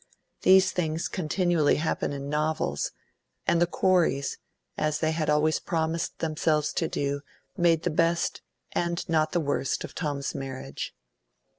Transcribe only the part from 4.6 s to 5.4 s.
as they had